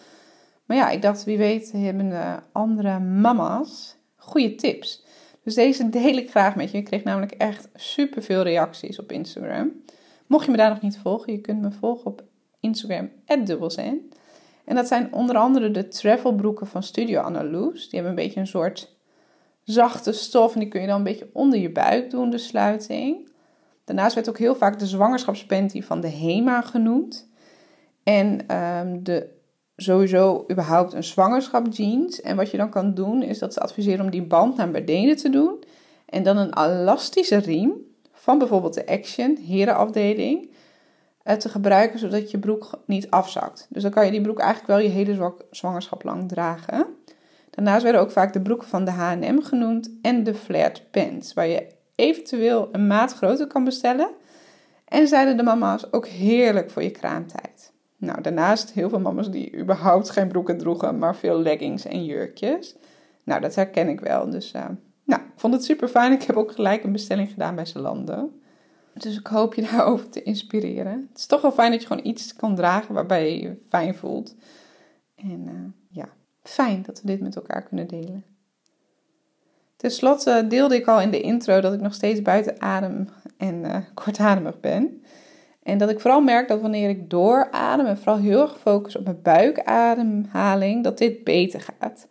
Maar 0.65 0.77
ja, 0.77 0.89
ik 0.89 1.01
dacht, 1.01 1.23
wie 1.23 1.37
weet 1.37 1.71
hebben 1.71 2.43
andere 2.51 2.99
mama's 2.99 3.97
goede 4.15 4.55
tips. 4.55 5.05
Dus 5.47 5.55
deze 5.55 5.89
deel 5.89 6.17
ik 6.17 6.29
graag 6.29 6.55
met 6.55 6.71
je. 6.71 6.77
Ik 6.77 6.85
kreeg 6.85 7.03
namelijk 7.03 7.31
echt 7.31 7.69
super 7.75 8.23
veel 8.23 8.41
reacties 8.41 8.99
op 8.99 9.11
Instagram. 9.11 9.71
Mocht 10.25 10.45
je 10.45 10.51
me 10.51 10.57
daar 10.57 10.69
nog 10.69 10.81
niet 10.81 10.97
volgen, 10.97 11.33
je 11.33 11.41
kunt 11.41 11.61
me 11.61 11.71
volgen 11.71 12.05
op 12.05 12.23
Instagram, 12.59 13.09
dubbelzen. 13.43 14.09
En 14.65 14.75
dat 14.75 14.87
zijn 14.87 15.13
onder 15.13 15.35
andere 15.35 15.71
de 15.71 15.87
travelbroeken 15.87 16.67
van 16.67 16.83
Studio 16.83 17.21
Annaloes. 17.21 17.89
Die 17.89 17.99
hebben 17.99 18.09
een 18.09 18.25
beetje 18.25 18.39
een 18.39 18.47
soort 18.47 18.95
zachte 19.63 20.11
stof 20.11 20.53
en 20.53 20.59
die 20.59 20.69
kun 20.69 20.81
je 20.81 20.87
dan 20.87 20.97
een 20.97 21.03
beetje 21.03 21.29
onder 21.33 21.59
je 21.59 21.71
buik 21.71 22.09
doen, 22.09 22.29
de 22.29 22.37
sluiting. 22.37 23.29
Daarnaast 23.83 24.15
werd 24.15 24.29
ook 24.29 24.37
heel 24.37 24.55
vaak 24.55 24.79
de 24.79 24.87
zwangerschapspanty 24.87 25.81
van 25.81 26.01
de 26.01 26.09
HEMA 26.09 26.61
genoemd. 26.61 27.29
En 28.03 28.55
um, 28.57 29.03
de 29.03 29.37
sowieso 29.77 30.46
überhaupt 30.51 30.93
een 30.93 31.03
zwangerschapsjeans. 31.03 32.22
En 32.22 32.36
wat 32.36 32.51
je 32.51 32.57
dan 32.57 32.69
kan 32.69 32.93
doen, 32.93 33.24
is 33.24 33.39
dat 33.39 33.53
ze 33.53 33.60
adviseren 33.60 34.05
om 34.05 34.12
die 34.12 34.24
band 34.24 34.55
naar 34.55 34.72
beneden 34.72 35.15
te 35.15 35.29
doen. 35.29 35.63
En 36.05 36.24
dan 36.24 36.38
een 36.38 36.57
elastische 36.57 37.38
riem 37.38 37.74
van 38.12 38.38
bijvoorbeeld 38.38 38.74
de 38.74 38.88
Action, 38.88 39.38
herenafdeling, 39.48 40.50
eh, 41.24 41.36
te 41.36 41.50
gebruiken 41.50 42.00
zodat 42.00 42.31
je 42.31 42.39
broek 42.39 42.69
niet 42.86 43.10
afzakt. 43.10 43.67
Dus 43.69 43.81
dan 43.81 43.91
kan 43.91 44.05
je 44.05 44.12
die 44.12 44.22
broek 44.22 44.39
eigenlijk 44.39 44.67
wel 44.67 44.79
je 44.79 44.89
hele 44.89 45.34
zwangerschap 45.51 46.03
lang 46.03 46.27
dragen. 46.27 46.86
Daarnaast 47.50 47.84
werden 47.84 48.01
ook 48.01 48.12
vaak 48.12 48.34
de 48.34 48.41
broeken 48.41 48.67
van 48.67 48.86
de 48.86 48.91
H&M 48.91 49.41
genoemd 49.41 49.89
en 50.01 50.24
de 50.24 50.34
flared 50.34 50.91
pants, 50.91 51.34
waar 51.34 51.48
je 51.48 51.67
eventueel 51.96 52.69
een 52.72 52.88
maat 52.88 53.13
groter 53.13 53.48
kan 53.48 53.63
bestellen. 53.63 54.10
En 54.86 55.07
zeiden 55.07 55.38
de 55.38 55.43
mama's 55.43 55.88
ook 55.91 56.07
heerlijk 56.07 56.72
voor 56.72 56.84
je 56.84 56.91
kraamtijd. 56.91 57.56
Nou, 57.97 58.21
daarnaast 58.21 58.71
heel 58.71 58.89
veel 58.89 58.99
mama's 58.99 59.31
die 59.31 59.57
überhaupt 59.57 60.09
geen 60.09 60.27
broeken 60.27 60.57
droegen, 60.57 60.97
maar 60.97 61.15
veel 61.15 61.39
leggings 61.39 61.85
en 61.85 62.05
jurkjes. 62.05 62.75
Nou, 63.23 63.41
dat 63.41 63.55
herken 63.55 63.89
ik 63.89 63.99
wel. 63.99 64.29
Dus 64.29 64.53
uh, 64.53 64.65
nou, 65.03 65.21
ik 65.21 65.31
vond 65.35 65.53
het 65.53 65.63
super 65.63 65.87
fijn. 65.87 66.11
Ik 66.11 66.23
heb 66.23 66.35
ook 66.35 66.51
gelijk 66.51 66.83
een 66.83 66.91
bestelling 66.91 67.29
gedaan 67.29 67.55
bij 67.55 67.65
Zalando. 67.65 68.31
Dus 68.93 69.19
ik 69.19 69.27
hoop 69.27 69.53
je 69.53 69.61
daarover 69.71 70.09
te 70.09 70.23
inspireren. 70.23 71.07
Het 71.09 71.17
is 71.17 71.25
toch 71.25 71.41
wel 71.41 71.51
fijn 71.51 71.71
dat 71.71 71.81
je 71.81 71.87
gewoon 71.87 72.05
iets 72.05 72.35
kan 72.35 72.55
dragen 72.55 72.93
waarbij 72.93 73.31
je 73.31 73.41
je 73.41 73.61
fijn 73.69 73.95
voelt. 73.95 74.35
En 75.15 75.47
uh, 75.47 75.53
ja, 75.89 76.09
fijn 76.43 76.81
dat 76.81 77.01
we 77.01 77.07
dit 77.07 77.19
met 77.19 77.35
elkaar 77.35 77.63
kunnen 77.63 77.87
delen. 77.87 78.23
Ten 79.75 79.91
slotte 79.91 80.45
deelde 80.47 80.75
ik 80.75 80.87
al 80.87 81.01
in 81.01 81.11
de 81.11 81.21
intro 81.21 81.61
dat 81.61 81.73
ik 81.73 81.81
nog 81.81 81.93
steeds 81.93 82.21
buiten 82.21 82.61
adem 82.61 83.09
en 83.37 83.55
uh, 83.55 83.77
kortademig 83.93 84.59
ben. 84.59 85.03
En 85.67 85.77
dat 85.77 85.89
ik 85.89 86.00
vooral 86.00 86.21
merk 86.21 86.47
dat 86.47 86.62
wanneer 86.62 86.89
ik 86.89 87.09
dooradem 87.09 87.86
en 87.86 87.97
vooral 87.97 88.17
heel 88.17 88.41
erg 88.41 88.57
focus 88.59 88.95
op 88.95 89.03
mijn 89.03 89.21
buikademhaling, 89.21 90.83
dat 90.83 90.97
dit 90.97 91.24
beter 91.24 91.62
gaat. 91.62 92.07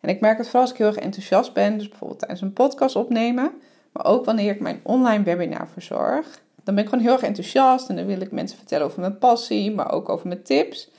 En 0.00 0.08
ik 0.08 0.20
merk 0.20 0.36
het 0.36 0.46
vooral 0.46 0.62
als 0.62 0.70
ik 0.70 0.78
heel 0.78 0.86
erg 0.86 0.96
enthousiast 0.96 1.52
ben, 1.52 1.78
dus 1.78 1.88
bijvoorbeeld 1.88 2.18
tijdens 2.18 2.40
een 2.40 2.52
podcast 2.52 2.96
opnemen, 2.96 3.52
maar 3.92 4.04
ook 4.04 4.24
wanneer 4.24 4.50
ik 4.50 4.60
mijn 4.60 4.80
online 4.82 5.24
webinar 5.24 5.68
verzorg. 5.68 6.42
Dan 6.64 6.74
ben 6.74 6.84
ik 6.84 6.90
gewoon 6.90 7.04
heel 7.04 7.12
erg 7.12 7.22
enthousiast 7.22 7.88
en 7.88 7.96
dan 7.96 8.06
wil 8.06 8.20
ik 8.20 8.32
mensen 8.32 8.58
vertellen 8.58 8.86
over 8.86 9.00
mijn 9.00 9.18
passie, 9.18 9.74
maar 9.74 9.92
ook 9.92 10.08
over 10.08 10.28
mijn 10.28 10.42
tips. 10.42 10.90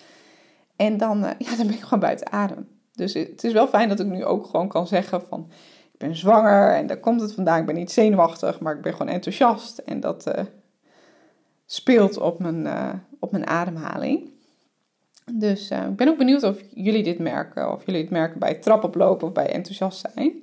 En 0.75 0.98
dan, 0.98 1.24
uh, 1.24 1.30
ja, 1.38 1.56
dan 1.56 1.66
ben 1.66 1.75
ik 1.75 1.82
gewoon 1.82 2.00
buiten 2.00 2.32
adem. 2.32 2.68
Dus 2.94 3.14
het 3.14 3.44
is 3.44 3.54
wel 3.54 3.68
fijn 3.68 3.90
dat 3.90 4.00
ik 4.00 4.08
nu 4.08 4.25
ook 4.25 4.46
gewoon 4.46 4.68
kan 4.68 4.88
zeggen 4.88 5.22
van, 5.22 5.48
ik 5.92 6.00
ben 6.00 6.16
zwanger 6.16 6.74
en 6.74 6.88
daar 6.88 7.00
komt 7.00 7.22
het 7.22 7.34
vandaan. 7.34 7.60
Ik 7.60 7.66
ben 7.66 7.75
niet 7.75 7.92
zenuwachtig, 7.92 8.60
maar 8.60 8.75
ik 8.75 8.82
ben 8.82 8.92
gewoon 8.92 9.14
enthousiast. 9.14 9.78
En 9.78 10.00
dat, 10.00 10.28
uh, 10.28 10.44
speelt 11.75 12.17
op 12.17 12.39
mijn, 12.39 12.65
uh, 12.65 12.94
op 13.20 13.32
mijn 13.32 13.48
ademhaling. 13.48 14.32
Dus 15.34 15.72
uh, 15.72 15.86
ik 15.86 15.96
ben 15.96 16.08
ook 16.08 16.17
benieuwd 16.17 16.44
of 16.44 16.62
jullie 16.74 17.03
dit 17.03 17.20
merken. 17.20 17.72
Of 17.72 17.86
jullie 17.86 18.01
het 18.01 18.10
merken 18.10 18.39
bij 18.39 18.53
trap 18.53 18.84
oplopen 18.84 19.27
of 19.27 19.34
bij 19.34 19.50
enthousiast 19.50 20.08
zijn. 20.12 20.34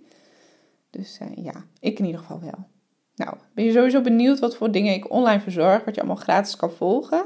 Dus 0.90 1.18
uh, 1.22 1.44
ja, 1.44 1.64
ik 1.80 1.98
in 1.98 2.04
ieder 2.04 2.20
geval 2.20 2.40
wel. 2.40 2.66
Nou, 3.14 3.34
ben 3.54 3.64
je 3.64 3.72
sowieso 3.72 4.00
benieuwd 4.00 4.38
wat 4.38 4.56
voor 4.56 4.70
dingen 4.70 4.94
ik 4.94 5.10
online 5.10 5.40
verzorg, 5.40 5.84
wat 5.84 5.94
je 5.94 6.00
allemaal 6.00 6.22
gratis 6.22 6.56
kan 6.56 6.70
volgen? 6.70 7.24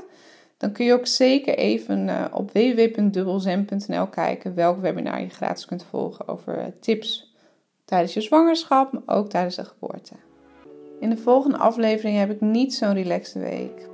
Dan 0.57 0.73
kun 0.73 0.85
je 0.85 0.93
ook 0.93 1.07
zeker 1.07 1.55
even 1.55 2.31
op 2.33 2.51
www.dubbelzen.nl 2.53 4.07
kijken 4.07 4.55
welk 4.55 4.81
webinar 4.81 5.21
je 5.21 5.29
gratis 5.29 5.65
kunt 5.65 5.85
volgen 5.85 6.29
over 6.29 6.73
tips 6.81 7.35
tijdens 7.85 8.15
je 8.15 8.21
zwangerschap, 8.21 8.93
maar 8.93 9.17
ook 9.17 9.29
tijdens 9.29 9.57
de 9.57 9.65
geboorte. 9.65 10.15
In 11.01 11.11
de 11.11 11.17
volgende 11.17 11.57
aflevering 11.57 12.19
heb 12.19 12.31
ik 12.31 12.41
niet 12.41 12.75
zo'n 12.75 12.93
relaxte 12.93 13.39
week. 13.39 13.89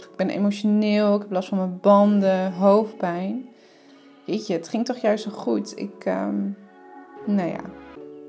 ik 0.00 0.16
ben 0.16 0.30
emotioneel, 0.30 1.14
ik 1.14 1.20
heb 1.20 1.30
last 1.30 1.48
van 1.48 1.58
mijn 1.58 1.78
banden, 1.80 2.52
hoofdpijn. 2.52 3.48
Jeetje, 4.24 4.54
het 4.54 4.68
ging 4.68 4.84
toch 4.84 4.96
juist 4.96 5.24
zo 5.24 5.30
goed. 5.30 5.78
Ik, 5.78 6.04
um, 6.06 6.56
nou 7.26 7.48
ja, 7.48 7.60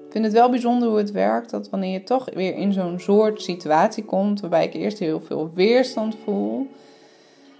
vind 0.10 0.26
het 0.26 0.34
wel 0.34 0.50
bijzonder 0.50 0.88
hoe 0.88 0.98
het 0.98 1.12
werkt. 1.12 1.50
Dat 1.50 1.70
wanneer 1.70 1.92
je 1.92 2.04
toch 2.04 2.30
weer 2.34 2.56
in 2.56 2.74
zo'n 2.74 3.00
soort 3.00 3.42
situatie 3.42 4.04
komt, 4.06 4.42
waarbij 4.42 4.66
ik 4.66 4.74
eerst 4.74 5.00
heel 5.00 5.20
veel 5.20 5.52
weerstand 5.54 6.16
voel, 6.24 6.68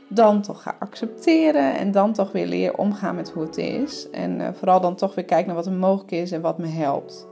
dan 0.08 0.42
toch 0.42 0.62
ga 0.62 0.76
accepteren 0.80 1.76
en 1.76 1.92
dan 1.92 2.14
toch 2.14 2.32
weer 2.32 2.48
leren 2.48 2.78
omgaan 2.78 3.16
met 3.16 3.30
hoe 3.30 3.44
het 3.44 3.58
is. 3.58 4.10
En 4.10 4.40
uh, 4.40 4.48
vooral 4.54 4.82
dan 4.82 4.96
toch 4.96 5.16
weer 5.16 5.26
kijken 5.26 5.48
naar 5.48 5.56
wat 5.56 5.66
er 5.66 5.72
mogelijk 5.72 6.12
is 6.12 6.32
en 6.32 6.42
wat 6.42 6.58
me 6.58 6.68
helpt. 6.68 7.28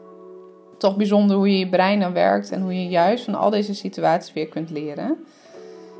Toch 0.81 0.97
bijzonder 0.97 1.35
hoe 1.35 1.51
je 1.51 1.59
je 1.59 1.69
brein 1.69 1.99
dan 1.99 2.13
werkt 2.13 2.51
en 2.51 2.61
hoe 2.61 2.73
je 2.73 2.89
juist 2.89 3.23
van 3.23 3.35
al 3.35 3.49
deze 3.49 3.75
situaties 3.75 4.33
weer 4.33 4.47
kunt 4.47 4.69
leren. 4.69 5.09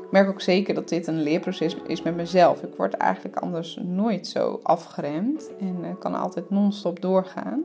Ik 0.02 0.10
merk 0.10 0.28
ook 0.28 0.40
zeker 0.40 0.74
dat 0.74 0.88
dit 0.88 1.06
een 1.06 1.22
leerproces 1.22 1.76
is 1.86 2.02
met 2.02 2.16
mezelf. 2.16 2.62
Ik 2.62 2.74
word 2.76 2.94
eigenlijk 2.94 3.36
anders 3.36 3.78
nooit 3.82 4.26
zo 4.26 4.60
afgeremd 4.62 5.50
en 5.60 5.76
uh, 5.82 5.88
kan 5.98 6.14
altijd 6.14 6.50
non-stop 6.50 7.00
doorgaan. 7.00 7.64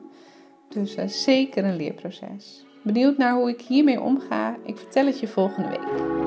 Dus 0.69 0.97
uh, 0.97 1.07
zeker 1.07 1.65
een 1.65 1.75
leerproces. 1.75 2.65
Benieuwd 2.83 3.17
naar 3.17 3.35
hoe 3.35 3.49
ik 3.49 3.61
hiermee 3.61 4.01
omga? 4.01 4.55
Ik 4.63 4.77
vertel 4.77 5.05
het 5.05 5.19
je 5.19 5.27
volgende 5.27 5.69
week. 5.69 6.26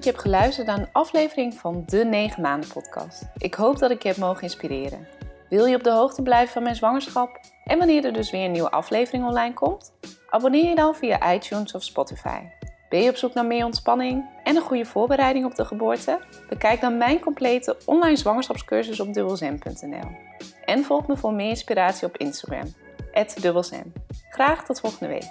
Dat 0.00 0.08
je 0.08 0.16
hebt 0.16 0.30
geluisterd 0.30 0.66
naar 0.66 0.78
een 0.78 0.92
aflevering 0.92 1.54
van 1.54 1.82
de 1.86 2.04
9 2.04 2.42
maanden 2.42 2.68
podcast. 2.72 3.22
Ik 3.36 3.54
hoop 3.54 3.78
dat 3.78 3.90
ik 3.90 4.02
je 4.02 4.08
heb 4.08 4.16
mogen 4.16 4.42
inspireren. 4.42 5.06
Wil 5.48 5.64
je 5.66 5.76
op 5.76 5.82
de 5.82 5.90
hoogte 5.90 6.22
blijven 6.22 6.52
van 6.52 6.62
mijn 6.62 6.74
zwangerschap 6.74 7.40
en 7.64 7.78
wanneer 7.78 8.04
er 8.04 8.12
dus 8.12 8.30
weer 8.30 8.44
een 8.44 8.50
nieuwe 8.50 8.70
aflevering 8.70 9.24
online 9.24 9.54
komt? 9.54 9.92
Abonneer 10.30 10.68
je 10.68 10.74
dan 10.74 10.94
via 10.94 11.32
iTunes 11.32 11.74
of 11.74 11.82
Spotify. 11.82 12.38
Ben 12.88 13.02
je 13.02 13.10
op 13.10 13.16
zoek 13.16 13.34
naar 13.34 13.46
meer 13.46 13.64
ontspanning 13.64 14.24
en 14.44 14.56
een 14.56 14.62
goede 14.62 14.84
voorbereiding 14.84 15.44
op 15.44 15.54
de 15.54 15.64
geboorte? 15.64 16.18
Bekijk 16.48 16.80
dan 16.80 16.98
mijn 16.98 17.20
complete 17.20 17.76
online 17.84 18.16
zwangerschapscursus 18.16 19.00
op 19.00 19.14
dubbelzen.nl. 19.14 20.10
En 20.64 20.84
volg 20.84 21.06
me 21.06 21.16
voor 21.16 21.32
meer 21.32 21.48
inspiratie 21.48 22.06
op 22.06 22.16
Instagram, 22.16 22.74
dubbelzen. 23.40 23.92
Graag 24.30 24.64
tot 24.64 24.80
volgende 24.80 25.08
week. 25.08 25.30